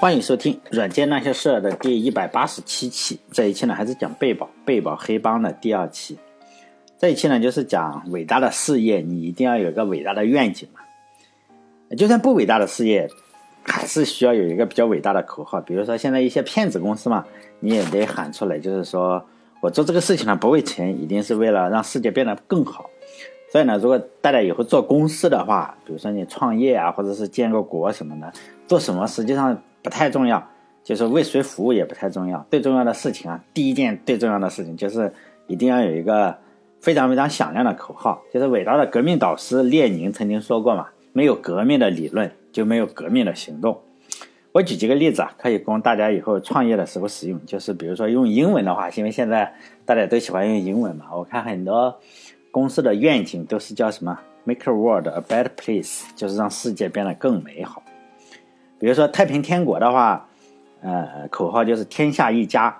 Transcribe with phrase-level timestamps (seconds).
[0.00, 3.18] 欢迎收听《软件那些事儿》的第一百八十七期。
[3.32, 6.16] 这一期呢，还是讲贝宝贝宝黑帮的第二期。
[6.96, 10.78] 这一期呢，就是讲伟大的事业，你一定要有一个伟大的愿景嘛。
[11.96, 13.10] 就算不伟大的事业，
[13.64, 15.60] 还是需要有一个比较伟大的口号。
[15.60, 17.26] 比如说，现在一些骗子公司嘛，
[17.58, 19.20] 你也得喊出来，就是说
[19.60, 22.88] 我做这个事情呢，不为钱，一定是为了让世界变得更好。
[23.50, 28.32] 所以呢，如果大家以后做公司的话，比如说你创业啊，或者是建个国什么的，
[28.68, 29.60] 做什么实际上。
[29.82, 30.46] 不太重要，
[30.82, 32.44] 就是为谁服务也不太重要。
[32.50, 35.12] 最重要的事情啊，第一件最重要的事情就是
[35.46, 36.36] 一定要有一个
[36.80, 38.22] 非常非常响亮的口号。
[38.32, 43.80] 就是伟大的革命导师列宁曾经说过嘛：“没有革命的理论，就没有革命的行动。”
[44.52, 47.38] 我举几个例子啊，可以供大家以后创业的时候使用。
[47.46, 49.54] 就是比如说用英文的话，因为现在
[49.84, 51.94] 大家都喜欢用英文嘛，我看很多
[52.50, 57.82] 公司的愿景都是叫什么 “Make the world a better place”，就是让世界变得更美好。
[58.78, 60.28] 比如说太平天国的话，
[60.80, 62.76] 呃，口号就是“天下一家，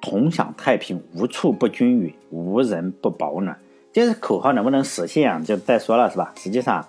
[0.00, 3.56] 同享太平，无处不均匀，无人不保暖”。
[3.92, 5.40] 这是口号能不能实现啊？
[5.44, 6.32] 就再说了是吧？
[6.36, 6.86] 实际上，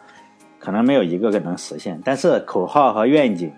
[0.59, 1.99] 可能没有一个个能实现。
[2.05, 3.51] 但是口号和愿景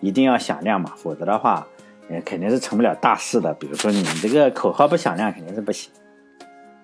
[0.00, 1.66] 一定要响亮嘛，否则的话，
[2.08, 3.52] 呃，肯定是成不了大事的。
[3.54, 5.90] 比如说你这个口号不响亮，肯定是不行。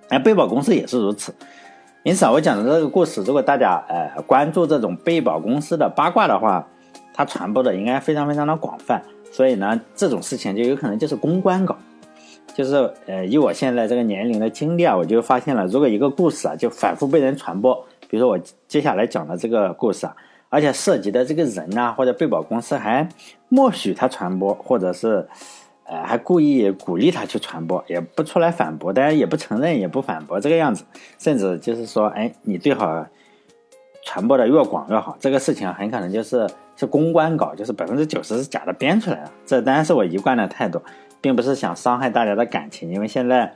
[0.09, 1.35] 哎，贝宝公司也是如此。
[2.03, 6.67] 因此啊，我讲的这个故事，如果大家呃关注这种贝宝公司的八卦的话，
[7.21, 11.77] 它传播的应该非常非常的广泛，所以呢，这种事情就有可能就是公关稿，
[12.55, 17.75] 就是呃，以我现在这个年龄的经历啊，我就发现了，如果一个故事啊，就反复被人传播，
[18.09, 20.17] 比如说我接下来讲的这个故事啊，
[20.49, 23.07] 而且涉及的这个人呐，或者被保公司还
[23.51, 25.29] 默许他传播，或者是
[25.85, 30.85] 呃还故意鼓励他去传播，也不出来反驳，当然也不承认，也不反驳这个样子，
[31.19, 33.05] 甚至就是说，哎，你最好
[34.07, 36.49] 传播的越广越好，这个事情很可能就是。
[36.81, 39.31] 是公关稿，就是百分之九十是假的编出来的。
[39.45, 40.81] 这当然是我一贯的态度，
[41.21, 42.91] 并不是想伤害大家的感情。
[42.91, 43.53] 因为现在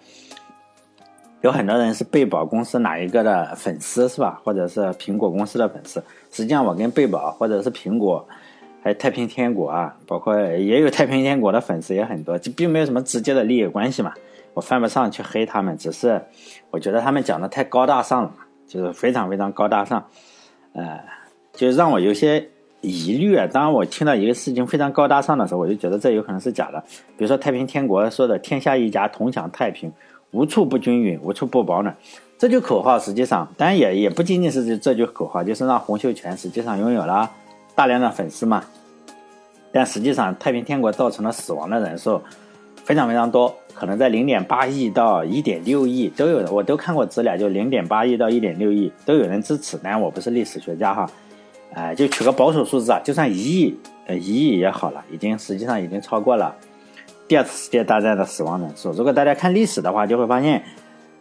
[1.41, 4.39] 有很多人是贝宝公司哪一个的粉丝，是吧？
[4.45, 6.05] 或者是苹果公司的粉丝。
[6.31, 8.29] 实际上，我跟贝宝或者是苹果，
[8.83, 14.13] 还有太平天国啊，包括也有太平天国的粉丝也很多，就并没有什么直接的利益关系嘛。
[14.53, 16.23] 我犯不上去黑他们，只是
[16.71, 18.35] 我觉得他们讲的太高大上了，
[18.67, 20.05] 就是非常非常高大上，
[20.75, 21.01] 呃，
[21.55, 22.51] 就让我有些。
[22.85, 23.49] 疑虑啊！
[23.51, 26.79] 当，我听到一个事情非常高大上的时候，我就觉得这有可能是假的。
[27.17, 29.91] 比如说太平天国说的“天下一家，同享太平，
[30.33, 31.97] 无处不均匀，无处不保暖”，
[32.37, 37.31] 这句口号实际上，当然也也不仅仅是这这句口号，就是让洪秀全实际上拥有了
[37.75, 38.63] 大量的粉丝嘛。
[39.73, 42.21] 但实际上，太平天国造成了死亡的人数
[42.85, 49.77] 非常非常多，可能在零点八亿到一点六亿都有，我都看过资料，就零点八亿到一点六亿都有人支持。
[49.79, 51.11] 当然，我不是历史学家哈。
[51.75, 53.77] 哎，就取个保守数字啊，就算一亿，
[54.07, 56.55] 呃，一亿也好了，已经实际上已经超过了
[57.27, 58.93] 第二次世界大战的死亡人数。
[58.93, 60.63] 如果大家看历史的话，就会发现，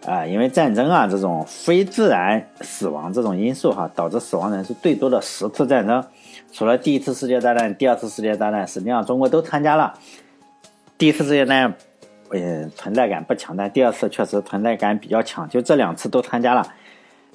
[0.05, 6.05] 啊，因为战争啊这种非自然死亡这种因素哈，导致死亡人数最多的十次战争，
[6.51, 9.93] 除了第一次世界大战、第二次世界大战，实际上中国都参加了。
[10.99, 11.73] 第一次世界大战，
[12.29, 16.67] 呃，存在感不强，但第二次确实存在感比较强，就这两次都参加了。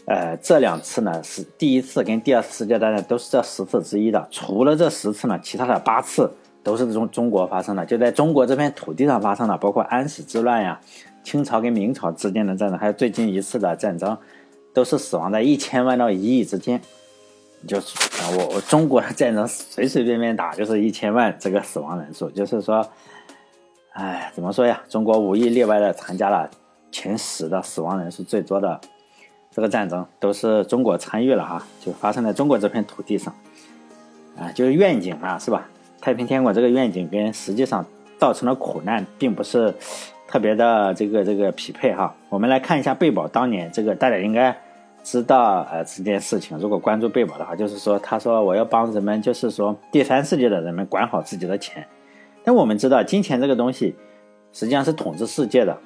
[0.09, 6.33] 呃，这两次呢是第一次跟第二次世界大战都是这十次之一的，除了这十次呢，其他的八次
[6.63, 10.81] 都是中中国发生的，就在中国这片土地上发生的，包括安史之乱呀、
[11.23, 14.17] 清朝跟明朝之间的战争，还有最近一次的战争，
[14.73, 16.81] 都是死亡在一千万到一亿之间。
[17.67, 17.99] 就是
[18.39, 22.89] 我我中国的战争随随便便打就是一千万这个死亡人数，就是说，
[23.93, 24.81] 哎，怎么说呀？
[24.89, 26.49] 中国无一例外的参加了
[26.91, 28.81] 前十的死亡人数最多的。
[29.51, 33.35] 这个战争都是中国参与了哈，就发生在中国这片土地上，
[34.39, 35.69] 啊，就是愿景嘛，是吧？
[36.01, 37.85] 太平天国这个愿景跟实际上
[38.19, 39.75] 造成的苦难并不是
[40.29, 42.15] 特别的这个这个匹配哈。
[42.29, 44.57] 我们来看一下贝宝当年这个，大家应该
[45.03, 46.57] 知道呃这件事情。
[46.59, 51.85] 如果关注贝宝的话，就是说他说我要帮人们，就是说第三世界的人们管好自己的钱。
[52.45, 53.97] 但我们知道金钱这个东西
[54.53, 55.77] 实际上是统治世界的。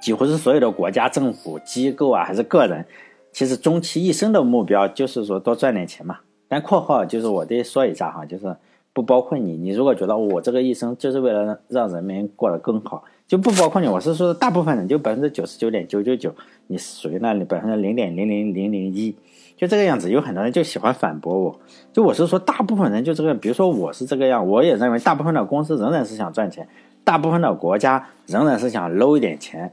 [0.00, 2.84] 几乎是所有的国家、政府机构啊，还是个人，
[3.32, 6.18] 其实终其一生的目标就是说多赚点钱嘛。
[6.46, 8.56] 但括号就是我得说一下哈，就是
[8.92, 9.56] 不包括你。
[9.56, 13.86] 你如果觉得我这个一生就是为了让人民过得更好，就不包括你。
[13.86, 16.34] 我是说大部分人，就百分之九十九点九九九，
[16.68, 19.14] 你属于那里百分之零点零零零零一，
[19.58, 20.10] 就这个样子。
[20.10, 21.60] 有很多人就喜欢反驳我，
[21.92, 26.66] 就我是说大部分人就这个，比如说我是这个样，我也认为大部分的公司仍然是想赚钱，
[27.04, 29.70] 大部分的国家仍然是想搂一点钱。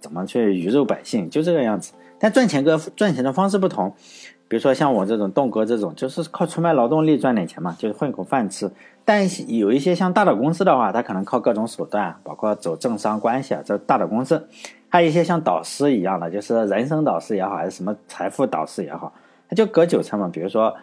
[0.00, 1.92] 怎么去鱼肉百姓，就这个样子。
[2.18, 3.94] 但赚钱跟赚钱的方式不同，
[4.48, 8.70] 比如说像我这种栋哥这种，就是靠出卖劳动力赚点钱嘛，就是混口饭吃。
[9.04, 14.36] 但有一些像大的公司的话，他可能靠各种手段，包括走政商关系啊，这大的公司；
[14.88, 19.12] 还有一些像导师一样的，就是人生导师也好，还是什么财富导师也好，
[19.48, 20.28] 他就割韭菜嘛。
[20.30, 20.74] 比如说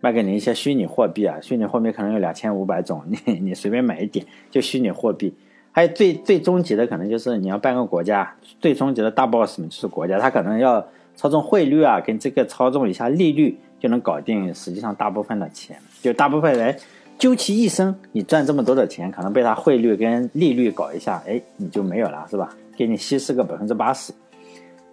[0.00, 5.34] 卖给你一些虚拟货币啊，虚拟货币可能有两千五百种，你你随便买一点就虚拟货币。
[5.76, 10.82] 还有最最终极的可能就是你要办个国家，最终极的大 boss 们就是国家，他可能要
[11.14, 14.54] 操纵汇率啊，跟这个操纵一下利率就能搞定。
[14.54, 16.74] 实际上大部分的钱，就大部分人。
[17.18, 22.56] 究其一生，你赚这么多的钱，可能被他汇率跟利率搞一下，哎，你就没有了，是吧？
[22.74, 24.14] 给你稀释个百分之八十，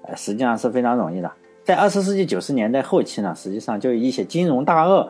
[0.01, 1.31] 呃，实际上是非常容易的。
[1.63, 5.09] 在二十世纪九十年代后期呢，实际上就一些金融大鳄，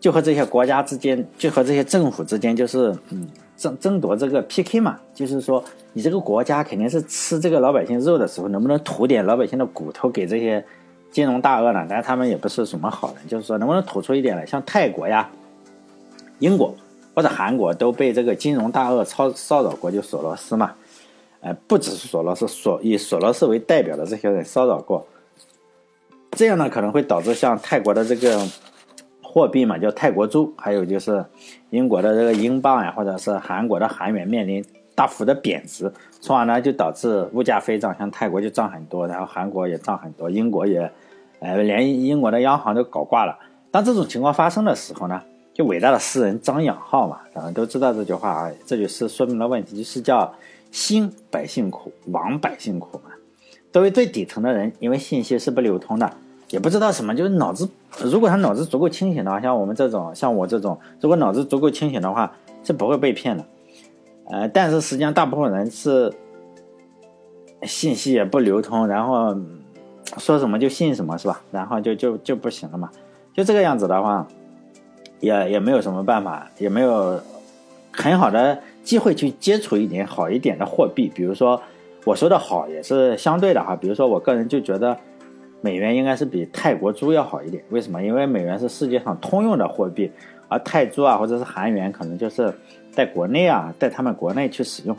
[0.00, 3.28] 就和这些国家之间，就和这些政府之间，就是嗯，
[3.62, 5.62] 争争夺这个 PK 嘛，就是说，
[5.92, 10.64] 你这个国家肯定是吃这个老百姓肉的时候，能不能吐点老百姓的骨头给这些
[11.12, 11.86] 金融大鳄呢？
[11.88, 14.44] 但是他们也不是什么好人，就是说，能不能吐出一点来？
[14.44, 15.30] 像泰国呀。
[16.40, 16.74] 英国
[17.14, 20.72] 或者韩国都被这个金融大鳄操骚扰过，就索罗斯嘛，
[21.40, 25.06] 呃，不只是索罗斯，索以索罗斯为代表的这些人骚扰过，
[26.32, 28.44] 这样呢可能会导致像泰国的这个
[29.32, 31.24] 货币嘛，叫泰国铢，还有就是
[31.70, 34.62] 英国的这个英镑呀，或者是韩国的韩元面临
[34.94, 35.90] 大幅的贬值，
[36.20, 40.92] 从而呢就导致物价飞涨，像泰国就涨很多，然后韩国也涨很多，英国也，
[41.40, 43.38] 呃，连英国的央行都搞挂了。
[43.70, 45.22] 当这种情况发生的时候呢？
[45.54, 48.50] 就伟大的诗人张养浩嘛，咱们都知道这句话啊。
[48.64, 50.34] 这句诗说明了问题，就是叫
[50.72, 53.10] “兴百姓苦，亡百姓苦”嘛。
[53.70, 56.10] 作为最底层的人，因为信息是不流通的，
[56.52, 57.68] 也不知道什么，就是脑子。
[58.04, 62.32] 如果他脑子足够清醒的话，像我们这种，像我这种，如果脑子足够清醒的话，
[62.62, 63.44] 是不会被骗的。
[64.30, 66.12] 呃，但是实际上大部分人是
[67.62, 69.36] 信息也不流通，然后
[70.18, 71.42] 说什么就信什么，是吧？
[71.50, 72.90] 然后就就就不行了嘛。
[73.34, 74.28] 就这个样子的话。
[75.20, 77.20] 也也没有什么办法，也没有
[77.92, 81.08] 很好的机会去接触一点好一点的货币。
[81.14, 81.62] 比如说，
[82.04, 83.76] 我说的好也是相对的哈。
[83.76, 84.98] 比如说，我个人就觉得
[85.62, 87.64] 美元应该是比泰国猪要好一点。
[87.70, 88.02] 为什么？
[88.02, 90.12] 因为美元是世界上通用的货币，
[90.48, 92.52] 而泰铢啊或者是韩元可能就是
[92.90, 94.94] 在国内啊，在他们国内去使用。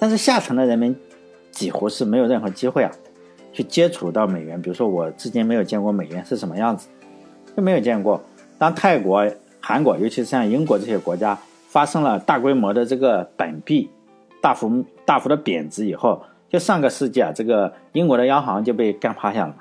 [0.00, 0.96] 但是下层的人们
[1.52, 2.90] 几乎是没有任何机会啊
[3.52, 4.60] 去接触到美元。
[4.60, 6.88] 比如说，我至今没有见过美元是什么样子，
[7.56, 8.20] 就没有见过。
[8.58, 9.24] 当泰国。
[9.58, 11.36] 韩国，尤其是像英国这些国家，
[11.66, 13.90] 发生了大规模的这个本币
[14.40, 19.56] 大幅大幅的贬值以后，就上个世纪啊，这个英国的央行就被干趴下了。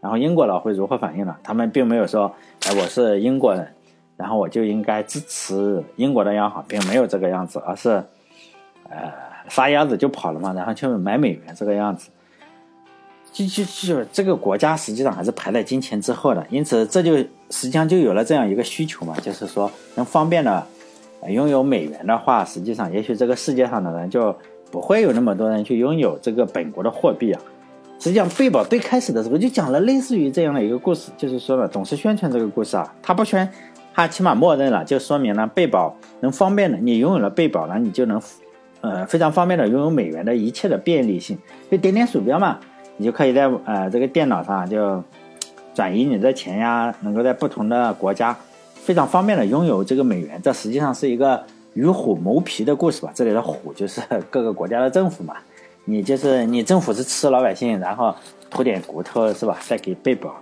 [0.00, 1.34] 然后英国佬会如何反应呢？
[1.42, 2.32] 他们并没有说，
[2.66, 3.66] 哎，我是英国人，
[4.16, 8.02] 然后我就应该支持英国的央行，并没有这个样子，而是，
[8.88, 9.12] 呃，
[9.48, 12.10] 撒丫子就跑了嘛，然后去买美元这个样子。
[13.30, 20.66] 就就就这个国家实际上还是排在金钱之后的，因此这就实际上就有了这样一个需求嘛，就是说能方便的
[21.28, 24.34] 拥有美元的话，实际上也许这个世界上的人就
[24.70, 27.40] 不会有那么多人去拥有这个本国的货币啊。
[27.98, 33.50] 实际上贝宝最开始的时候就讲了类似于这样的一个故事，就是说呢，总是宣传这个故事啊，他不宣，
[33.92, 38.22] 他起码默认了，就说明呢贝宝能方便的，你拥有了贝宝呢，你就能
[38.82, 41.36] 呃非常方便的拥有美元的一切的便利性，
[41.70, 42.58] 就点点鼠标嘛。
[43.00, 45.02] 你就可以在呃这个电脑上就
[45.74, 48.36] 转移你的钱呀，能够在不同的国家
[48.74, 50.40] 非常方便的拥有这个美元。
[50.42, 53.12] 这实际上是一个与虎谋皮的故事吧？
[53.14, 54.00] 这里的虎就是
[54.30, 55.34] 各个国家的政府嘛。
[55.88, 58.14] 你就是你政府是吃老百姓，然后
[58.50, 59.56] 吐点骨头是吧？
[59.66, 60.34] 再给贝宝。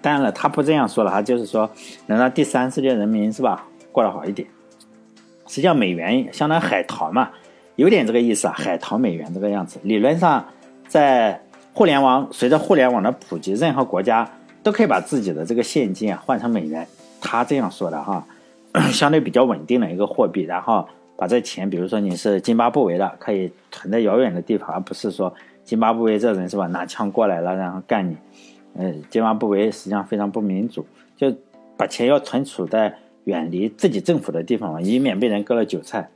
[0.00, 1.68] 当然了，他不这样说了，他就是说
[2.06, 4.46] 能让第三世界人民是吧过得好一点。
[5.48, 7.30] 实际上美元相当于海淘嘛，
[7.74, 9.80] 有点这个意思啊，海淘美元这个样子。
[9.82, 10.44] 理论上
[10.86, 11.42] 在
[11.72, 14.30] 互联网随着互联网的普及，任何国家
[14.62, 16.86] 都可以把自己的这个现金啊换成美元。
[17.20, 18.24] 他这样说的哈，
[18.92, 20.42] 相对比较稳定的一个货币。
[20.42, 25.32] 然后把这钱，比如说你是津巴布韦的，可以存在遥远的地方，而不是说
[25.64, 28.16] 津巴布韦这人是吧拿枪过来了然后干你。
[28.74, 31.32] 呃，津巴布韦实际上非常不民主，就
[31.76, 36.08] 把钱要存储在远离自己政府的地方，以免被人割了韭菜。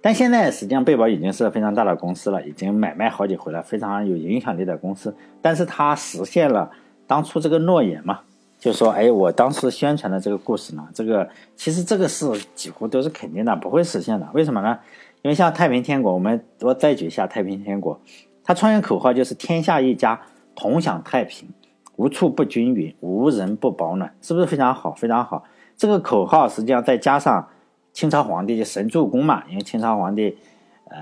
[0.00, 5.14] 但现在实际上贝宝已经是非常大的公司了，已经买卖好几回了，非常有影响力的公司。
[5.42, 6.70] 但是它实现了
[7.06, 8.20] 当初这个诺言嘛，
[8.58, 14.28] 就说，哎，我当时宣传的这个故事呢，这个其实这个是几乎都是肯定的，不会实现的。
[14.34, 14.78] 为什么呢？
[15.22, 18.00] 因为像太平天国，我们我再举一下太平天国，
[18.42, 20.20] 它创业口号就是天下一家，
[20.54, 21.48] 同享太平，
[21.96, 24.92] 无处不均匀，无人不保暖，是不是非常好？
[24.92, 25.44] 非常好。
[25.76, 27.48] 这个口号实际上再加上。
[27.90, 30.38] 清朝皇帝就神助攻嘛，因为清朝皇帝，
[30.84, 30.96] 呃，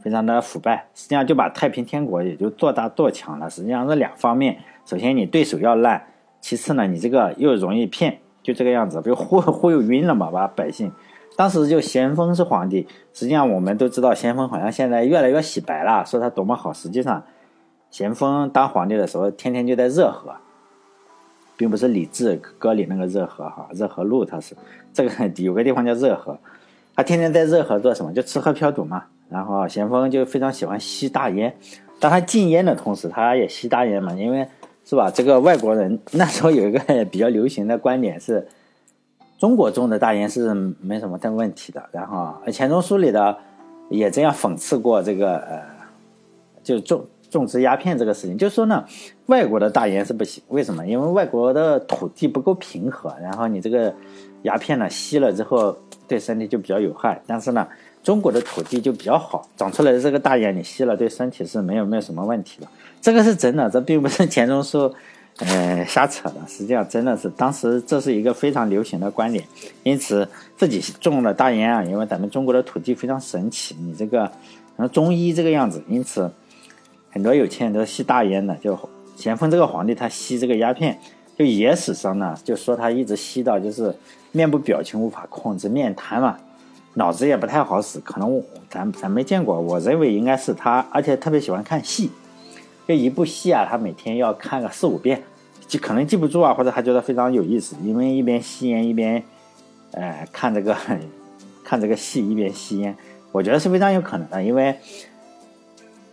[0.00, 3.48] 非常的腐败，实际上就把太平天国也就做大做强了。
[3.48, 6.06] 实际上是两方面，首先你对手要烂，
[6.48, 10.90] 其次呢你这个又容易骗，就这个样子，被忽忽悠晕了嘛，把百姓。
[11.36, 16.72] 当时就咸丰是皇帝，实际上我们都知道咸丰好像现在越来越洗白了，说他多么好。
[16.72, 17.22] 实际上，
[17.90, 20.36] 咸丰当皇帝的时候，天天就在热河，
[21.58, 24.56] 并不是李治歌里那个热河哈，热河路他是
[24.94, 26.38] 这个有个地方叫热河，
[26.96, 28.10] 他天天在热河做什么？
[28.14, 29.04] 就吃喝嫖赌嘛。
[29.28, 31.54] 然后咸丰就非常喜欢吸大烟，
[32.00, 34.48] 当他禁烟的同时，他也吸大烟嘛，因为
[34.88, 35.10] 是吧？
[35.10, 38.48] 这个外国人那时候有一个比较流行的观点是。
[39.38, 43.38] 中国种的大烟是没什么大问题的，然后钱钟书里的
[43.88, 45.62] 也这样讽刺过这个呃，
[46.64, 48.84] 就种种植鸦片这个事情，就说呢，
[49.26, 50.84] 外国的大烟是不行，为什么？
[50.84, 53.94] 因为外国的土地不够平和，然后你这个
[54.42, 55.78] 鸦片呢吸了之后
[56.08, 57.68] 对身体就比较有害，但是呢，
[58.08, 62.66] 中国的土地就比较好，长出来的这个大烟你吸了对身体是没有没有什么问题的，
[63.02, 64.90] 这个是真的，这并不是钱钟书。
[65.40, 69.44] 呃，瞎扯的，实际上真的是当时这是一个非常流行的观点，
[69.82, 76.32] 因此自己种了大烟啊，因为咱们中国的土地非常神奇，你这个然后中医这个样子，因此
[77.12, 78.56] 很多有钱人都吸大烟的。
[78.56, 78.76] 就
[79.16, 80.98] 咸丰这个皇帝，他吸这个鸦片，
[81.38, 83.94] 就野史上呢就说他一直吸到就是
[84.32, 86.36] 面部表情无法控制，面瘫嘛，
[86.94, 92.10] 脑子也不太好使，可能咱咱没见过，我认为应该是他，而且特别喜欢看戏。
[92.86, 95.22] 这一部戏啊，他每天要看个四五遍，
[95.66, 99.22] 就可能记不住啊，或者他觉得非常有意思，因为一边吸烟一边，
[99.92, 100.74] 呃，看这个
[101.62, 102.96] 看这个戏一边吸烟，
[103.30, 104.42] 我觉得是非常有可能的。
[104.42, 104.74] 因为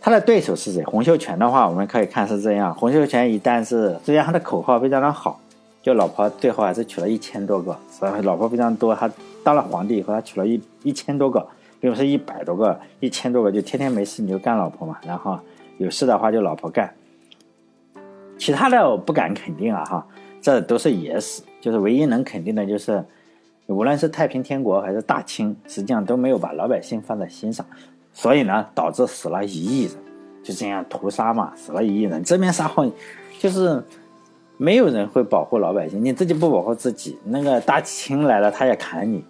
[0.02, 0.84] 他的对手是谁？
[0.84, 5.40] 洪秀全的话，我们可以看是这样：洪秀全一旦是，虽然他的口号非常的好，
[5.86, 8.92] 就老婆最后还是娶了一千多个，所以老婆非常多。
[8.92, 9.08] 他
[9.44, 11.46] 当了皇帝以后，他娶了一一千多个，
[11.78, 15.38] 并不是一百多个，一千多个，就天天没事你就干老婆嘛，然后。
[15.78, 16.92] 有事的话就老婆干，
[18.36, 20.06] 其他的我不敢肯定啊哈，
[20.40, 23.04] 这都是野史，就是唯一能肯定的就是，
[23.66, 27.64] 无论是太平天国还是大清，实际上都没有把老百姓放在心上，
[28.14, 29.92] 所以呢导致死了一亿人，
[30.42, 32.90] 就这样屠杀嘛，死了一亿人，这边杀后
[33.38, 33.84] 就是
[34.56, 39.24] 没有人会保护老百姓，你自己不保护自己，那个大清来了他也砍你，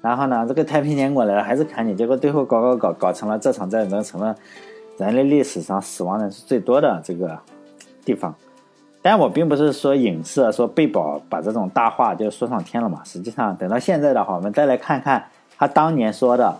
[0.00, 4.34] 然后呢这个太平天国来了还是砍你，结果最后搞搞搞搞成了这场战争成了。
[4.98, 7.36] 人类历史上死亡人数最多的这个
[8.04, 8.32] 地方，
[9.00, 13.00] 但我并不是说影射说贝宝把这种大话就说上天了嘛。
[13.02, 15.24] 实际上，等到现在的话，我们再来看看
[15.56, 16.54] 他当年说的、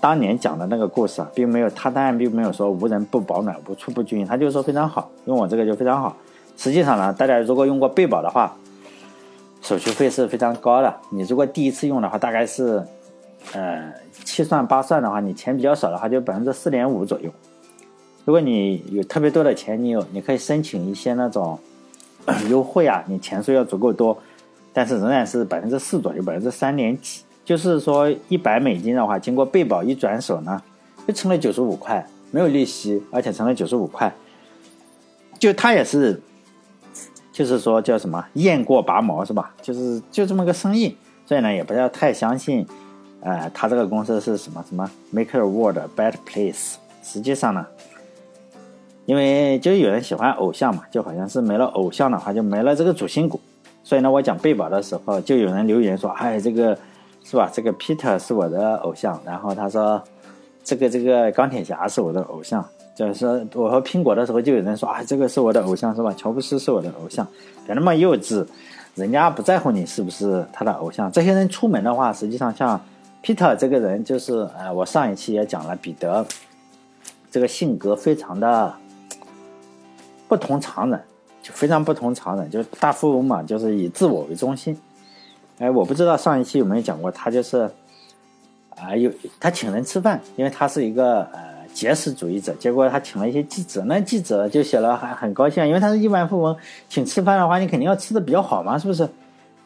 [0.00, 6.16] 当年讲的那个故事啊，并没有他当然并没有说无人不保暖、无处不均，他就说非常好，用我这个就非常好。
[6.56, 8.56] 实际上呢，大家如果用过贝宝的话，
[9.62, 10.94] 手续费是非常高的。
[11.10, 12.82] 你如果第一次用的话，大概是。
[13.52, 13.92] 呃，
[14.24, 17.30] 七算八算的话，你钱比较少的话，就百分之四点五左右。
[18.24, 21.58] 如果你有特别多的钱，你有你可以申请一些那种
[22.48, 24.16] 优惠啊，你钱数要足够多，
[24.72, 27.20] 但是仍然是百分之四左右，百分之三点几。
[27.44, 30.62] 就是说，一百美金的话，经过贝宝一转手呢，
[31.06, 34.10] 就成了九十五块，没有利息，而且成了九十五块。
[35.38, 36.18] 就他也是，
[37.34, 39.52] 就是说叫什么雁过拔毛是吧？
[39.60, 42.64] 就是就这么个生意，所以呢，也不要太相信。
[43.22, 46.74] 呃，他这个公司是什么什么 make the world a better place？
[47.02, 47.66] 实际上呢，
[49.04, 53.40] 因为就有人喜欢偶像嘛，就好像是没了偶像的话，就没了这个主心骨。
[53.82, 56.78] 所以呢，我讲贝宝的时候，就有人留言说：“哎，这个
[57.24, 57.50] 是吧？
[57.52, 60.00] 这个 Peter 是我的偶像。”然后他说
[60.64, 62.66] ：“这个这个钢铁侠是我的偶像。”
[62.96, 67.24] 就是，我和苹果的时候，就有人说：“啊，这个是我的偶像，是吧？”乔布斯是我的偶像，
[67.66, 68.46] 别那么幼稚，
[68.94, 71.12] 人家不在乎你是不是他的偶像。
[71.12, 72.80] 这些人出门的话，实际上像。
[73.26, 76.26] Peter 这个人就是，呃，我上一期也讲了，彼得
[77.30, 78.74] 这个性格非常的
[80.28, 81.00] 不同常人，
[81.42, 84.78] 就非常不同常人，就是大富翁嘛，就是以自我为中心。
[85.56, 87.70] 哎，我不知道上一期有没有讲过，他就是
[88.84, 89.10] 啊，有
[89.40, 96.56] 他请人吃饭，因为他是一个呃节食主义者，结果他请了一些记者，那记者就写了还很高兴，因为他是亿万富翁，
[96.88, 99.08] 请吃饭的话，你肯定要吃的比较好嘛，是不是？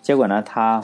[0.00, 0.82] 结果呢，他。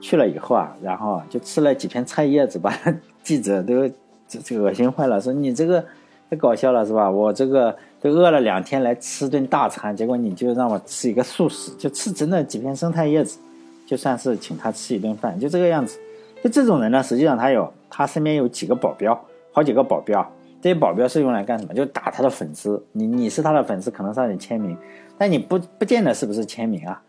[0.00, 2.78] 去了以后啊，然后就吃了几片菜叶子，把
[3.24, 3.88] 记者都
[4.28, 5.82] 这这恶心坏了，说你这个
[6.28, 7.10] 太搞笑了是吧？
[7.10, 13.38] 我这个都饿了两天来吃顿大餐，结果你就让我吃一个素食，就吃整整几片生菜叶子，
[13.86, 15.98] 就算是请他吃一顿饭，就这个样子。
[16.44, 19.18] 就这种人呢，实际上他有他身边有几个保镖，
[19.50, 20.22] 好几个保镖，
[20.60, 21.72] 这些保镖是用来干什么？
[21.72, 22.84] 就打他的粉丝。
[22.92, 24.76] 你你是他的粉丝，可能上去签名，
[25.16, 27.00] 但你不不见得是不是签名啊？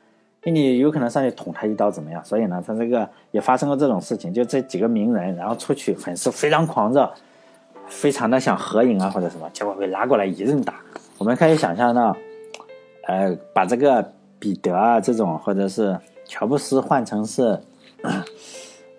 [0.43, 2.23] 你有可能上去捅他一刀怎么样？
[2.23, 4.33] 所以呢，他这个也发生过这种事情。
[4.33, 7.11] 就这几个名人，然后出去粉丝非常狂热，
[7.89, 10.75] 非常的想合影啊或者什么，结果被拉过来一顿打。
[11.17, 12.15] 我们可以想象到，
[13.07, 17.59] 呃，把这个彼得啊这种或者是乔布斯换成是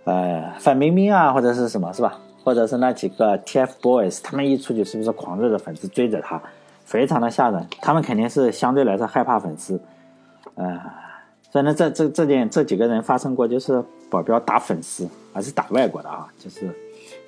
[0.06, 2.18] 呃范冰冰啊，或者是什么是吧？
[2.42, 6.40] 或者是那几个 TFBOYS，他们一出去是不是狂热的粉丝追着他，
[6.84, 7.66] 非常的吓人。
[7.80, 9.80] 他们肯定是相对来说害怕粉丝，
[10.54, 10.80] 呃，
[11.50, 16.72] 所以呢，这这这件这几个人发生过，就是保镖打粉丝，而是打外国的啊，就是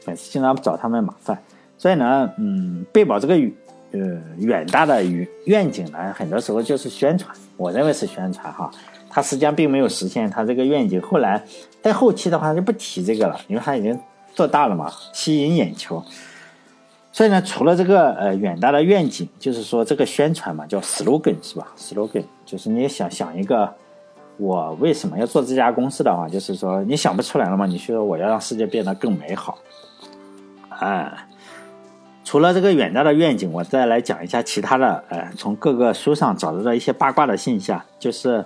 [0.03, 1.37] 粉丝经常找他们麻烦。
[1.77, 3.37] 所以呢，嗯，贝宝这个
[3.93, 4.01] 呃
[4.39, 8.71] 远大的愿愿景呢，很多时候就是宣传，我认为是宣传哈。
[9.11, 11.01] 他实际上并没有实现他这个愿景。
[11.01, 11.43] 后来
[11.83, 13.99] 在后期的话就不提这个了，因为他已经
[14.35, 16.05] 做大了嘛，吸引眼球。
[17.11, 23.75] 所以呢，除了这个呃远大的愿景，就是说这个宣传嘛，叫 slogan 是吧？slogan 就是你想想一个，
[24.37, 27.65] 我为什么要做这家公司的话，就是说你想不出来了嘛？
[27.65, 29.59] 你说我要让世界变得更美好，
[30.69, 31.25] 啊。
[32.29, 35.03] 除了这个远大的愿景，我再来讲一下其他的。
[35.09, 38.45] 呃，从各个书上找到的一些八卦的信息啊，就是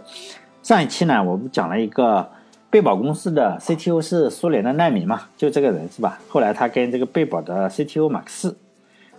[0.62, 2.30] 上一期呢，我们讲了一个
[2.70, 6.20] 贝宝公司的 CTO 是苏联的难民嘛，就这个人是吧？
[6.28, 8.56] 后来他跟这个贝宝的 CTO 马克思，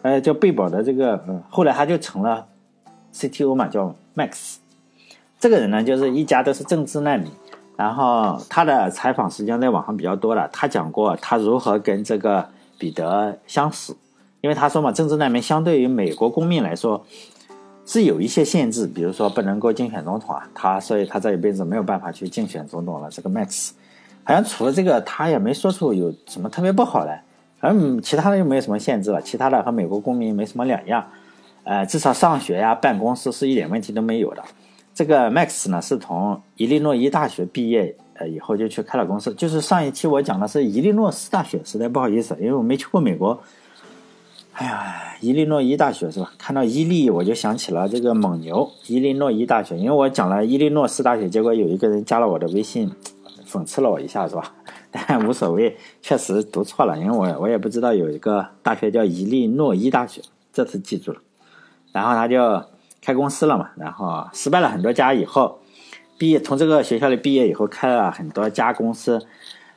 [0.01, 2.47] 呃，叫贝宝的这个，后来他就成了
[3.13, 4.59] CTO 嘛，叫 Max。
[5.41, 7.29] 这个人呢，就是一家都是政治难民。
[7.75, 13.93] 然后他的采访实际上在网上比较多了，他讲过他如何跟这个彼得相识。
[14.43, 17.01] 因为他说嘛，政治难民相对于美国公民来说
[17.85, 20.45] 是有一些限制，比如说不能够竞选总统啊。
[20.53, 23.09] 他所以他这一辈子没有办法去竞选总统了。
[23.09, 23.69] 这个 Max
[24.25, 27.17] 好像除了这个，他也没说出有什么特别不好的，
[27.61, 29.21] 嗯，其他的又没有什么限制了。
[29.21, 31.07] 其他的和美国公民没什么两样，
[31.63, 34.43] 呃，至少上学呀、办公室是一点问题都没有的。
[34.93, 39.33] 这个 Max 呢，是从伊利诺伊大学毕业，呃，以后就去开了公司。
[39.35, 43.41] 就是上一期我讲的是伊利诺斯大学，实在不好意思，因为我没去过美国。
[44.53, 46.31] 哎呀，伊利诺伊大学是吧？
[46.37, 48.69] 看到伊利，我就想起了这个蒙牛。
[48.85, 52.91] 伊利诺伊大学，因为我讲了伊利诺斯大学，结果有一个人加了我的微信，
[53.47, 54.53] 讽刺了我一下，是吧？
[54.91, 60.21] 但无所谓，确实读错了，因为我我也不知道有一个大学叫伊利诺伊大学，
[60.53, 61.19] 这次记住了。
[61.91, 62.63] 然后他就
[63.01, 65.61] 开公司了嘛，然后失败了很多家以后，
[66.19, 69.25] 毕业从这个学校里毕业以后，开了很多家公司，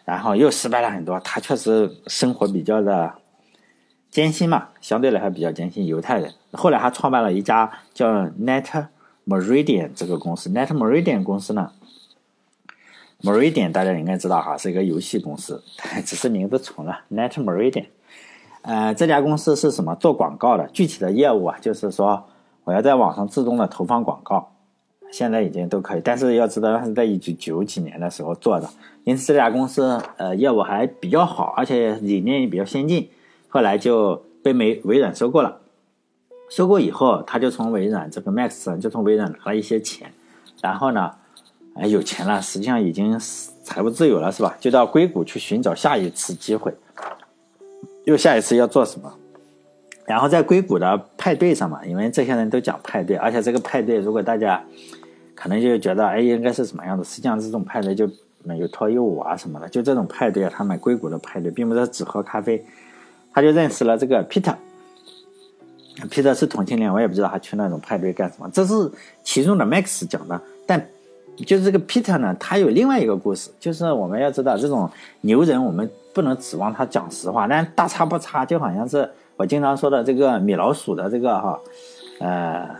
[0.05, 1.19] 然后又失败了很多。
[1.21, 3.15] 他确实生活比较的。
[4.17, 5.85] 艰辛嘛，相对来说比较艰辛。
[5.85, 8.87] 犹太人后来还创办了一家叫 Net
[9.27, 10.49] Meridian 这个公司。
[10.49, 11.71] Net Meridian 公司呢
[13.21, 15.63] ，Meridian 大家应该知道哈，是一个游戏公司，
[16.07, 17.01] 只是名字重了。
[17.13, 17.89] Net Meridian，
[18.63, 19.95] 呃，这家公司是什么？
[19.97, 20.67] 做广告的。
[20.69, 22.25] 具体的业务啊，就是说
[22.65, 24.51] 我要在网上自动的投放广告，
[25.13, 26.01] 现在已经都可以。
[26.03, 28.67] 但是要知道，是在一九九几年的时候做的，
[29.05, 33.11] 因此这家公司呃业务还比较好，而且理念也比较先进。
[33.49, 35.59] 后来就被美微软收购了，
[36.51, 40.13] 收购以后，他就从微软这个 Max 就从微软拿了一些钱，
[40.63, 41.13] 然后呢，
[41.75, 43.19] 哎有钱了，实际上已经
[43.65, 44.57] 财务自由了，是吧？
[44.61, 46.73] 就到硅谷去寻找下一次机会，
[48.05, 49.13] 又下一次要做什么？
[50.05, 54.63] 然后在硅谷的派对上嘛，因为这些人都讲派对，而且这个派对如果大家
[55.35, 58.09] 可能就觉得哎应该是什么样的，实际上这种派对就
[58.45, 62.65] 没有脱衣舞啊什么的，就这种派对啊，他们硅谷的派对并不是只喝咖啡。
[63.37, 68.51] 他就认识了这个 Peter，Peter 是同性恋，我也不知道他去那种派对干什么。
[68.51, 68.91] 这是
[69.23, 70.83] 其中的 Max 讲的，但
[71.45, 81.61] 就是这个 Peter 呢，他有另外一个故事，就是我们要知道这种牛人，我们不能指望他讲实话，但大差不差，就好像是我经常说的这个米老鼠的这个哈，
[82.21, 82.75] 呃，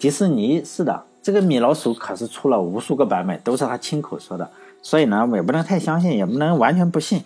[0.00, 7.22] 迪士尼似的，这个米老鼠可是出了无数个版本，都是他亲口说的，所以呢，我也不能太相信，也不能完全不信。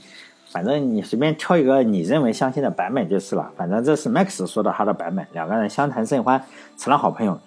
[0.53, 3.51] 反正你随便挑一个你认为相信的版本就是了。
[3.57, 6.45] 反正这是 Max 说的他的版本，两个人相谈甚欢，
[6.77, 7.41] 成了好朋友。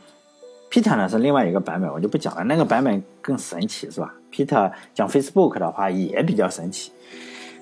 [0.72, 2.44] Peter 呢是另外一个版本，我就不讲了。
[2.46, 6.92] 那个版本更神奇，是吧？Peter 讲 Facebook 的话也比较神奇。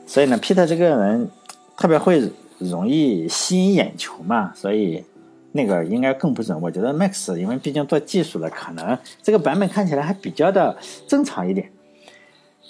[0.08, 1.30] 所以呢，Peter 这个人
[1.78, 5.04] 特别会容易吸引眼球嘛，所以
[5.52, 6.60] 那个应该更不准。
[6.62, 10.76] 我觉得 Max 因为毕竟做技术的，可能这个版本看起来还比较的
[11.06, 11.70] 正常一点。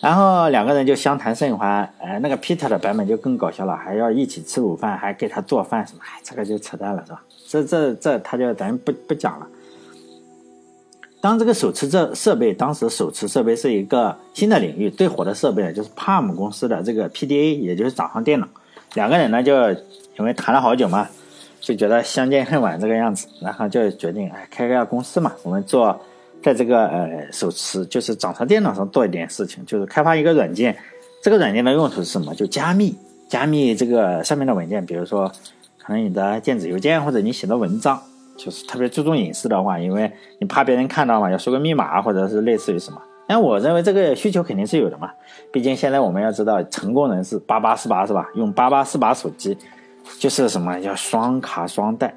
[0.03, 7.23] 然后两个人就相谈甚欢，哎，那个 Peter 的版本就更搞笑了，还要一起吃午饭，还给他做饭什么，哎，这个就扯淡了，是吧？
[7.47, 9.47] 这这这，他就咱不不讲了。
[11.21, 18.47] 当这个手持这设备，当时手持设备是一个新的领域，最火的设备呢，就是 Palm 公司的这个 PDA，也就是掌上电脑。
[18.95, 19.71] 两个人呢，就
[20.19, 21.07] 因为谈了好久嘛，
[21.61, 25.97] 就觉得相见恨晚这个样子，然后就决定，哎，开个公司嘛，我们做。
[26.43, 30.77] 在这个呃手持就是掌上电脑上做一点事情，就是开发一个软件。
[31.21, 32.35] 这个软件的用途是什么？
[32.35, 32.93] 就加密，
[33.29, 34.85] 加密这个上面的文件。
[34.85, 35.31] 比如说，
[35.81, 37.97] 可能你的电子邮件或者你写的文章，
[38.35, 45.09] 就是特别注重隐私的话，因为你怕别人看到嘛，要输个密码或者是类似于什么，但我认为这个需求肯定是有的嘛，
[45.53, 48.27] 毕竟现在我们要知道，成功人士八八四八是吧？
[48.35, 49.57] 用八八四八手机，
[50.19, 52.13] 就是什么叫双卡双待，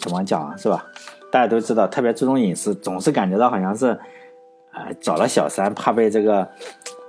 [0.00, 0.84] 怎么讲啊是吧？
[1.30, 3.98] 大家都知道，特别注重隐私，总是感觉到好像是，
[4.72, 6.48] 呃，找了小三怕被这个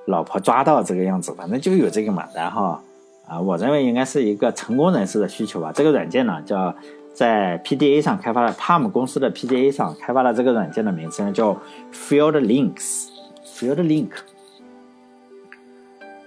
[0.06, 2.26] 老婆抓到这个样子，反正就有这个嘛。
[2.36, 2.80] 然后
[3.28, 5.72] 啊，我认为应该是一个成功人士的需求吧。
[5.74, 6.76] 这个软件呢，叫
[7.14, 11.58] 在 PDA 上开发的，Palm 公司的 PDA 上开发的这个软件的名称叫
[11.94, 13.08] Field Links。
[13.46, 14.12] Field Link，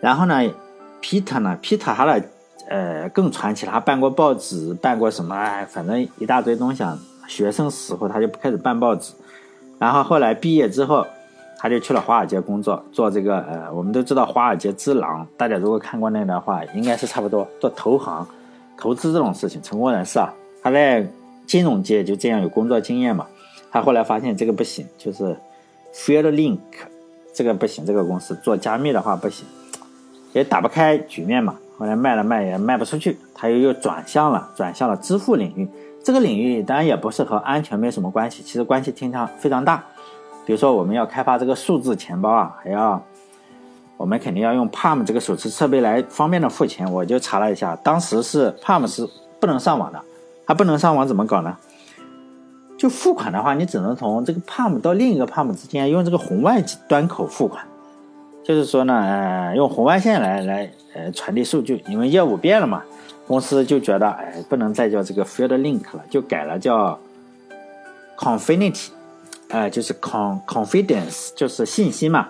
[0.02, 0.42] 然后呢
[1.00, 2.22] ，Peter 呢，Peter 他的
[2.68, 6.98] 呃更传奇，他办过报纸，办过什么，反正一大堆东西啊。
[7.26, 9.12] 学生死后，他就开始办报纸，
[9.78, 11.06] 然后后来毕业之后，
[11.58, 18.26] 他就去了华尔街工作，做这个呃，我们都知道华尔街之狼，大家如果看过那段话，应该是差不多做投行、
[18.76, 20.32] 投资这种事情，成功人士啊，
[20.62, 21.06] 他在
[21.46, 23.26] 金融界就这样有工作经验嘛。
[23.70, 25.36] 他后来发现这个不行，就是
[25.94, 26.58] Field Link。
[27.34, 29.46] 这个不行，这个公司做加密的话不行，
[30.34, 31.56] 也打不开局面嘛。
[31.78, 35.66] 后来卖了卖也卖不出去，他又又转向了，转向了支付领域。
[36.04, 39.84] 这个领域当然也不是和安全没什么关系，其实关系非常非常大。
[40.44, 43.00] 比如说我们要开发这个数字钱包啊，还要
[43.96, 46.90] 我们肯定要用 Palm 这个手持设备来方便的付钱。
[46.92, 50.02] 我就查了一下，当时是 Palm 是不能上网的，
[50.44, 51.56] 它不能上网怎么搞呢？
[52.76, 57.64] 就付款的话，你只能从这个 Palm 到另一个 Palm 之间用这个红外端口付款，
[58.42, 61.80] 就是说呢，呃，用红外线来来呃传递数据。
[61.86, 62.82] 因为业务变了嘛，
[63.26, 66.98] 公司就觉得哎，不能再叫这个 Field Link 了，就改了叫
[68.16, 68.88] Confinity，
[69.48, 72.28] 哎，就是 Con Confidence，就是信息嘛。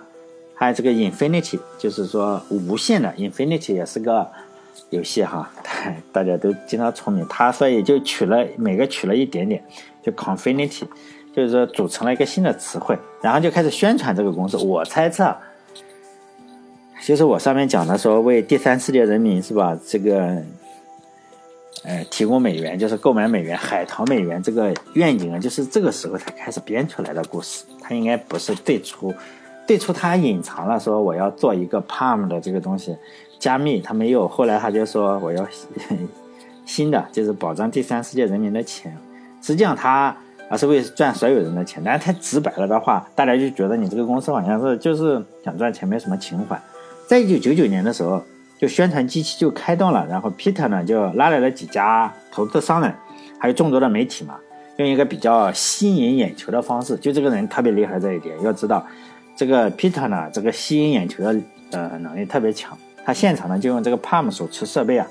[0.55, 4.27] 还有这个 Infinity，就是说无限的 Infinity 也是个
[4.91, 5.51] 游戏哈，
[6.11, 9.63] 大家都经常聪明，他所以就取了每个取了一点点。
[10.01, 10.83] 就 Confinity，
[11.33, 14.57] 就是说组成了一个新的词汇，然后就开始宣传这个公司。
[14.57, 15.33] 我猜测，
[17.01, 19.77] 就是我上面讲的说为第三世界人民是吧？
[19.87, 20.43] 这个，
[21.83, 27.65] 呃，提供美元就是购买美元、海淘美元这个愿景啊，就是这个时候才开始编出来的故事。
[27.81, 29.13] 他应该不是最初，
[29.67, 32.95] 最初他隐藏了说我要做一个 Palm 的这个东西
[33.37, 34.27] 加密，他没有。
[34.27, 35.45] 后来他就说我要
[36.65, 38.97] 新的，就是保障第三世界人民的钱。
[39.41, 40.15] 实际上他
[40.49, 46.57] 啊是为赚所有人的钱，但是太直白了的话，大家就觉得你这个公司好像是就是想赚钱，没什么情怀。
[47.05, 48.23] 在一九九九年的时候，
[48.63, 52.95] 就宣传机器就开动了，然后 Peter 呢就拉来了几家投资商人，
[53.37, 54.39] 还有众多的媒体嘛，
[54.77, 58.41] 用一个比较吸引眼球的方式，就这个人特别厉害这一点。
[58.41, 58.87] 要知道，
[59.35, 61.37] 这个 Peter 呢，这个吸引眼球的
[61.71, 65.05] 呃能力特别强，他现场呢就用这个 Palm 手持设备啊，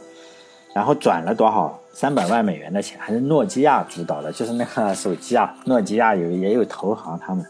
[0.75, 1.79] 然后转了多少？
[1.93, 7.45] 三百万美元的钱还是诺基亚主导的，就是那个手机啊，诺基亚有也有投行，他们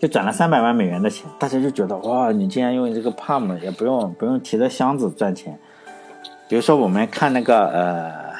[0.00, 5.58] 就转了三百万美元的钱，大家就觉得哇，你竟然用这个 Palm 也不用不用提着箱子赚钱。
[6.48, 8.34] 比如说我们看那个呃，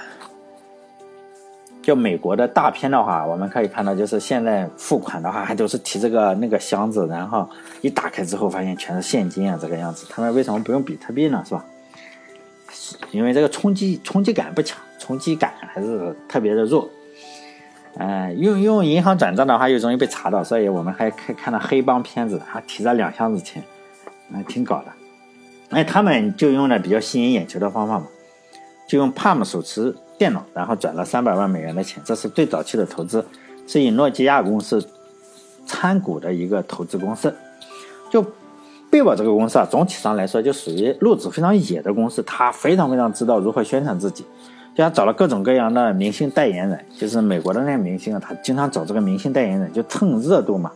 [1.82, 7.48] 就美国的大片的话，我们可以看到，就是现在付款的话还都是提这个那个箱子，然后
[7.80, 10.06] 一打开之后发现全是现金啊，这个样子。
[10.08, 11.42] 他们为什么不用比特币呢？
[11.44, 11.64] 是吧？
[13.10, 16.88] 因为这个冲击冲击感不强，冲击感还是特别的弱。
[17.96, 23.62] 嗯，用用银行转账的话又容易被查到，所以我们还可以看到黑帮片子，还提着两箱子钱，
[24.32, 24.86] 嗯，挺搞的。
[25.70, 28.06] 哎，他们就用了比较吸引眼球的方法嘛，
[28.88, 33.26] 就用 Palm 手持电脑，然后转了三百万美元的钱，这是最早期的投资，
[33.66, 34.86] 是以诺基亚公司
[35.66, 37.34] 参股的一个投资公司，
[38.10, 38.24] 就。
[38.90, 44.24] 贝宝这个公司啊，总体上来说就属于路子非常野的公司，他非常非常知道如何宣传自己，
[44.78, 50.70] 就他找了各种各样的明星代言人，就是美国的那些明星啊，他经常找这个明星代言人，就蹭热度嘛，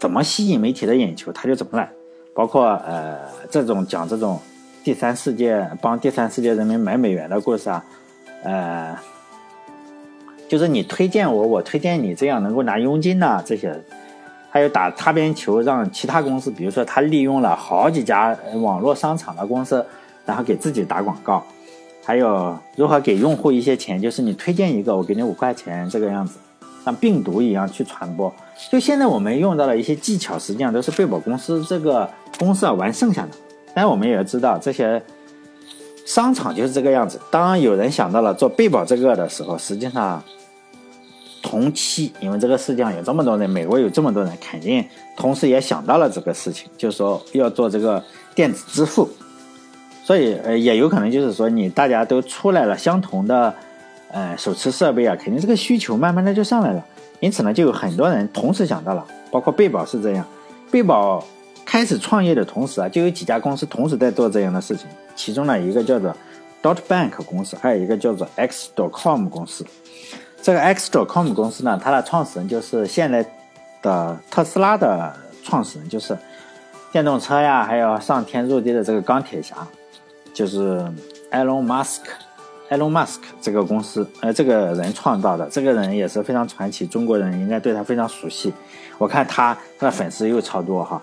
[0.00, 1.88] 怎么吸引媒体的眼球他就怎么来，
[2.34, 3.16] 包括呃
[3.48, 4.40] 这种讲这种
[4.82, 7.84] 第三世界帮第三世界人民买美元的故事啊，
[8.42, 8.98] 呃，
[10.48, 13.80] 就是你推荐我，我推荐你，这样能够拿佣金呐这些。
[14.50, 19.84] 还有打擦边球，让其他公司，比如说他利用了好几家网络商场的公司，
[20.24, 21.44] 然后给自己打广告。
[22.06, 26.38] 还有如何给用户一些钱，就是你推荐一个，我给你五块钱，这个样子，
[26.84, 28.32] 像病毒一样去传播。
[28.70, 33.30] 就现在我们用到的一些技巧，实际上都是贝宝公司这个公司啊玩剩下的。
[33.74, 35.02] 但我们也要知道，这些
[36.04, 37.20] 商场就是这个样子。
[37.30, 40.22] 当有人想到了做贝宝这个的时候，实际上。
[41.42, 44.84] 同期，因为这个世界上有这么多人，美国有这么多人，肯定
[45.16, 48.02] 同时也想到了这个事情，就是说要做这个
[48.34, 49.08] 电子支付，
[50.06, 53.52] 所以呃也有可能就是说你大家都出来了相同的
[54.12, 56.84] 呃手持设备啊，肯定这个需求慢慢的就上来了，
[57.18, 60.24] 因此呢就有很多人同时想到了，包括贝宝是这样，
[60.70, 61.26] 贝宝
[61.64, 64.86] 开始创业的同时啊，就有几家公司同时在做这样的事情。
[65.16, 66.14] 其中呢，一个叫做
[66.62, 69.66] Dot Bank 公司，还有一个叫做 X.com 公司。
[70.40, 73.26] 这个 X.com 公司呢，它的创始人就是现在
[73.82, 76.16] 的特斯拉的创始人，就是
[76.92, 79.56] 电动车呀，还有上天入地的这个钢铁侠，
[80.36, 80.84] 就是
[81.32, 82.02] Elon Musk。
[82.68, 88.52] Elon Musk 这个公司，呃，这个人创造的，这个人也是非常传奇，中国人应该对他非常熟悉。
[88.98, 91.00] 我看他他的粉丝又超多哈。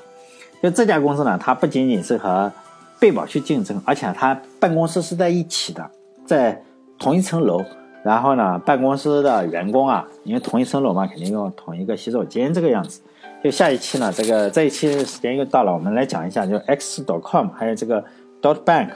[0.62, 2.52] 就这家公司呢，它不仅仅是和
[3.00, 5.90] 贝宝去竞争，而且它办公室是在一起的，
[6.26, 6.62] 在
[7.00, 7.64] 同一层楼。
[8.04, 13.00] 然后呢，办公室的员工啊，因为同一层楼嘛，肯定用同一个洗手间这个样子。
[13.42, 18.04] 就下一期呢，这个这一期时间又到了，我们来讲一下，就 X.com 还有这个
[18.42, 18.90] Dot Bank。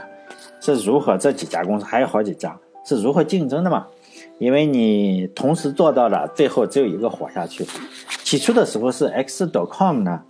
[0.60, 3.86] 是如何这几家公司还有好几家是如何竞争的嘛？
[4.40, 7.66] 因为你同时做到了，最后只有一个活下去。
[8.24, 10.22] 起初的时候是 X.com 呢，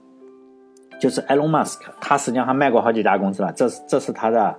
[1.00, 3.52] 就是 Elon Musk，他实际上还卖过好几家公司了。
[3.54, 4.56] 这是这是他的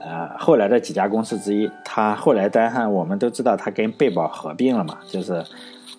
[0.00, 1.70] 呃后来的几家公司之一。
[1.84, 5.44] 他后来当然我们都知道，他跟贝宝合并了嘛，就是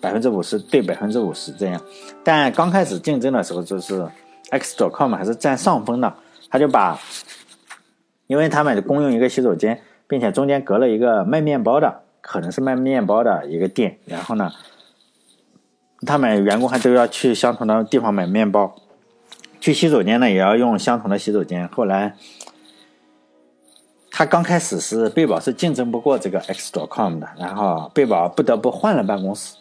[0.00, 1.80] 百分之五十对百分之五十这样。
[2.24, 4.06] 但刚开始竞争的时候，就是
[4.50, 6.12] X.com 还是占上风的，
[6.50, 6.98] 他就把。
[8.32, 13.98] 因为他们共用一个洗手间，并且中间隔了一个卖面包的，可能是卖面包的一个店。
[14.06, 14.50] 然后呢，
[16.06, 18.74] 他们员工还都要去相同的地方买面包，
[19.60, 21.68] 去洗手间呢也要用相同的洗手间。
[21.68, 22.14] 后来，
[24.10, 29.54] 他刚开始是贝宝是竞争不过这个 X.com 的，然后贝宝不得不换了办公室，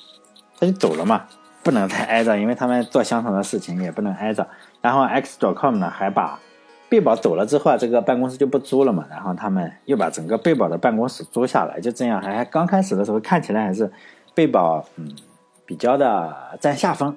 [0.57, 1.25] 他就走了嘛，
[1.61, 4.47] 不能太挨着，因为他们做相同的事情也不能挨着。
[4.81, 6.39] 然后 X.com 呢还把。
[6.91, 13.89] 贝宝走了之后啊，这个办公室就不租了嘛，然后他们又把整个贝宝的办公室租下来，就这样，还刚开始的时候看起来还是
[14.35, 15.09] 贝宝嗯
[15.65, 17.15] 比较的占下风，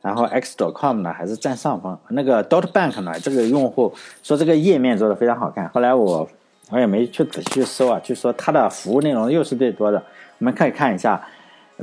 [0.00, 1.98] 然后 X.com 呢还是占上风。
[2.10, 6.28] 那个 Dot Bank 呢，这个用户说这个页面做的非常好看，后来我
[6.70, 10.00] 我也没去仔细去搜啊，据说它的服务内容又是最多的。
[10.38, 11.20] 我们可以看一下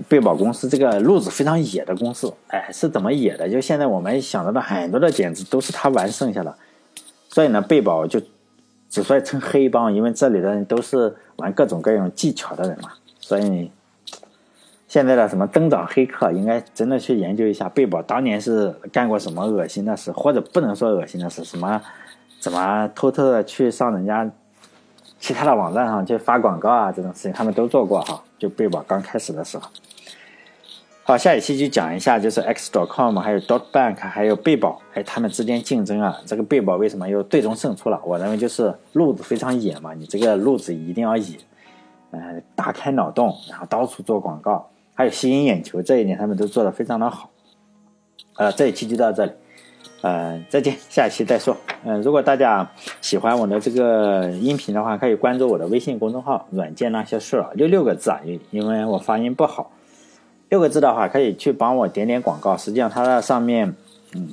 [0.07, 3.49] 贝宝公司这个路子非常野的公司，哎，是怎么野的？
[3.49, 6.55] 就现在我们想到的很多的点子都是他玩剩下的。
[7.33, 8.21] 所以呢，贝宝就
[8.91, 12.91] 之所以称黑帮，因为这里的人都是玩各种各样技巧的人嘛。
[13.19, 13.71] 所以
[14.87, 21.81] 现在的什么登长黑客，应该真的去研究一下贝宝当年是干过什么恶心的事，或者不能说恶心的事，什么
[22.39, 24.29] 怎么偷偷的去上人家
[25.19, 28.23] 其他的网站上去发广告啊，这种事情他们都做过哈。
[28.37, 29.67] 就贝宝刚开始的时候。
[31.05, 37.99] 好，下一期就讲一下，就是 X.com 还有 Dot Bank 还有贝宝，哎，他们之间竞争啊，这个贝宝为什么又最终胜出了？
[38.05, 41.35] 我认为就是路子非常野嘛，你这个路子一定要野，
[42.11, 47.29] 呃，大开脑洞，然后到处做广告，还有吸引眼球，这一点他们都做得非常的好。
[48.37, 49.31] 呃，这一期就到这里，
[50.03, 51.57] 呃，再见，下一期再说。
[51.83, 59.69] 嗯，如果大家喜欢我的这个音频的话，可以关注我的微信公众号“软件那些事儿”，就六个字啊，因因为我发音不好。
[60.53, 62.55] 六个字的话，可以去帮我点点广告。
[62.55, 63.73] 实际上，它的上面，
[64.13, 64.29] 嗯，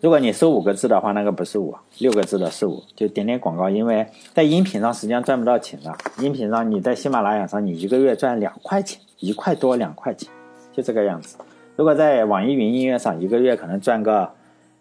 [0.00, 3.68] 如果你搜五个字的话，那个不是我；六个字的是我，就点点广告。
[3.68, 10.30] 因为在音频上实际上赚不到钱的，音频上你在喜马拉雅上，你一个月赚两块钱，一块多两块钱，
[10.72, 11.36] 就这个样子。
[11.74, 14.30] 如果在网易云音乐上，一个月可能赚个，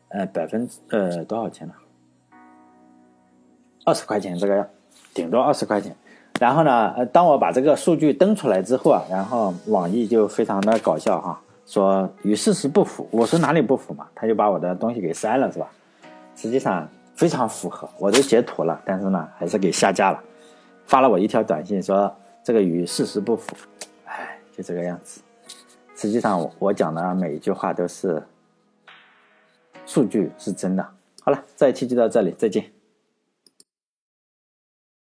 [0.10, 1.74] 呃，百分之呃多少钱呢？
[3.84, 4.68] 二十块钱这个样，
[5.16, 5.96] 顶多二十块钱。
[6.38, 6.94] 然后呢？
[6.98, 13.08] 呃，当我把这个数据登出来之后啊，然后网易就非常的搞笑哈，说与事实不符。
[13.10, 14.06] 我说哪里不符嘛？
[14.14, 15.68] 他就把我的东西给删了，是吧？
[16.36, 20.22] 实际上非常符合，我都截图了，但是呢，还是给下架了，
[20.86, 23.56] 发了我一条短信说这个与事实不符。
[24.04, 25.22] 哎，就这个样子。
[25.96, 28.22] 实际上我讲的每一句话都是
[29.86, 30.86] 数据是真的。
[31.24, 32.75] 好了，这一期就到这里，再见。